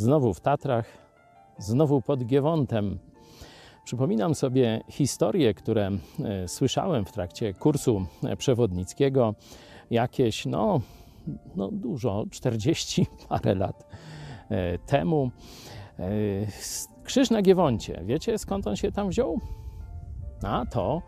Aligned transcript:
Znowu 0.00 0.34
w 0.34 0.40
Tatrach, 0.40 0.86
znowu 1.58 2.02
pod 2.02 2.24
Giewontem. 2.24 2.98
Przypominam 3.84 4.34
sobie 4.34 4.80
historie, 4.88 5.54
które 5.54 5.90
e, 6.24 6.48
słyszałem 6.48 7.04
w 7.04 7.12
trakcie 7.12 7.54
kursu 7.54 8.06
e, 8.24 8.36
przewodnickiego 8.36 9.34
jakieś, 9.90 10.46
no, 10.46 10.80
no 11.56 11.68
dużo, 11.72 12.24
40 12.30 13.06
parę 13.28 13.54
lat 13.54 13.86
e, 14.50 14.78
temu. 14.78 15.30
Krzyż 17.04 17.30
na 17.30 17.42
Giewoncie. 17.42 18.02
Wiecie 18.04 18.38
skąd 18.38 18.66
on 18.66 18.76
się 18.76 18.92
tam 18.92 19.08
wziął? 19.08 19.40
A 20.42 20.66
to 20.66 21.02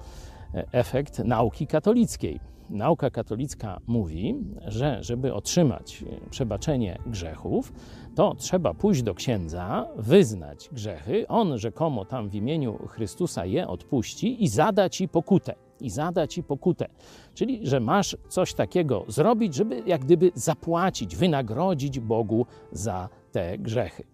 efekt 0.73 1.19
nauki 1.19 1.67
katolickiej. 1.67 2.41
Nauka 2.71 3.11
katolicka 3.11 3.81
mówi, 3.87 4.35
że 4.67 4.99
żeby 5.03 5.35
otrzymać 5.35 6.05
przebaczenie 6.31 6.99
grzechów, 7.07 7.73
to 8.15 8.35
trzeba 8.35 8.75
pójść 8.75 9.03
do 9.03 9.15
księdza, 9.15 9.89
wyznać 9.97 10.69
grzechy, 10.73 11.29
on 11.29 11.59
rzekomo 11.59 12.05
tam 12.05 12.29
w 12.29 12.35
imieniu 12.35 12.79
Chrystusa 12.89 13.47
je 13.47 13.69
odpuści 13.69 14.45
i 14.45 14.49
zada 14.49 14.89
ci 14.89 15.09
pokutę. 15.09 15.55
I 15.81 15.91
zada 15.91 16.27
ci 16.27 16.43
pokutę. 16.43 16.89
Czyli, 17.35 17.67
że 17.67 17.81
masz 17.81 18.17
coś 18.29 18.55
takiego 18.55 19.05
zrobić, 19.09 19.55
żeby 19.55 19.83
jak 19.87 20.05
gdyby 20.05 20.33
zapłacić, 20.35 21.17
wynagrodzić 21.17 22.01
Bogu 22.01 22.47
za 22.73 23.09
te 23.33 23.59
grzechy. 23.59 24.05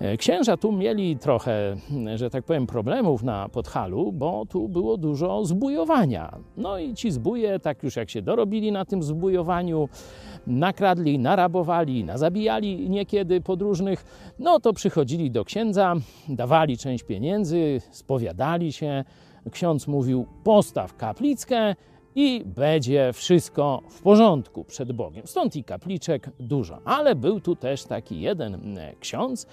E, 0.00 0.16
księża 0.16 0.56
tu 0.56 0.72
mieli 0.72 1.16
trochę, 1.18 1.76
że 2.14 2.30
tak 2.30 2.44
powiem, 2.44 2.66
problemów 2.66 3.22
na 3.22 3.48
Podhalu, 3.48 4.12
bo 4.12 4.46
tu 4.46 4.68
było 4.68 4.96
dużo 4.96 5.44
zbujowania. 5.44 6.38
No 6.56 6.78
i 6.78 6.94
ci 6.94 7.10
zbuje, 7.10 7.58
tak 7.58 7.82
już 7.82 7.96
jak 7.96 8.10
się 8.10 8.22
dorobili 8.22 8.72
na 8.72 8.84
tym 8.84 9.02
zbujowaniu, 9.02 9.88
nakradli, 10.46 11.18
narabowali, 11.18 12.04
nazabijali 12.04 12.90
niekiedy 12.90 13.40
podróżnych, 13.40 14.04
no 14.38 14.60
to 14.60 14.72
przychodzili 14.72 15.30
do 15.30 15.44
księdza, 15.44 15.94
dawali 16.28 16.78
część 16.78 17.04
pieniędzy, 17.04 17.80
spowiadali 17.90 18.72
się. 18.72 19.04
Ksiądz 19.50 19.86
mówił: 19.86 20.26
postaw 20.44 20.96
kaplickę 20.96 21.74
i 22.14 22.42
będzie 22.44 23.10
wszystko 23.12 23.82
w 23.88 24.02
porządku 24.02 24.64
przed 24.64 24.92
Bogiem. 24.92 25.26
Stąd 25.26 25.56
i 25.56 25.64
kapliczek 25.64 26.30
dużo. 26.40 26.78
Ale 26.84 27.14
był 27.14 27.40
tu 27.40 27.56
też 27.56 27.84
taki 27.84 28.20
jeden 28.20 28.78
ksiądz, 29.00 29.46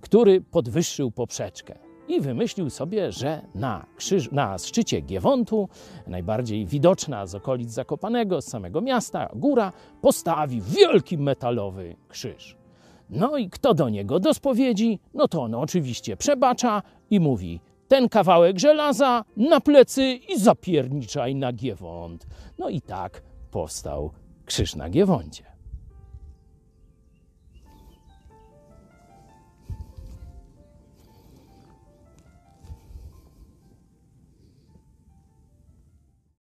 który 0.00 0.40
podwyższył 0.40 1.10
poprzeczkę 1.10 1.78
i 2.08 2.20
wymyślił 2.20 2.70
sobie, 2.70 3.12
że 3.12 3.42
na, 3.54 3.86
krzyż, 3.96 4.32
na 4.32 4.58
szczycie 4.58 5.00
Giewontu, 5.00 5.68
najbardziej 6.06 6.66
widoczna 6.66 7.26
z 7.26 7.34
okolic 7.34 7.70
Zakopanego, 7.70 8.42
z 8.42 8.46
samego 8.48 8.80
miasta, 8.80 9.28
góra, 9.34 9.72
postawi 10.00 10.60
wielki 10.60 11.18
metalowy 11.18 11.96
krzyż. 12.08 12.56
No 13.10 13.36
i 13.36 13.50
kto 13.50 13.74
do 13.74 13.88
niego 13.88 14.20
do 14.20 14.34
spowiedzi? 14.34 14.98
No 15.14 15.28
to 15.28 15.42
on 15.42 15.54
oczywiście 15.54 16.16
przebacza 16.16 16.82
i 17.10 17.20
mówi: 17.20 17.60
ten 17.88 18.08
kawałek 18.08 18.58
żelaza 18.58 19.24
na 19.36 19.60
plecy 19.60 20.18
i 20.28 20.38
zapierniczaj 20.38 21.34
na 21.34 21.52
Giewont. 21.52 22.26
No 22.58 22.68
i 22.68 22.80
tak 22.80 23.22
powstał 23.50 24.10
krzyż 24.44 24.76
na 24.76 24.90
Giewoncie. 24.90 25.57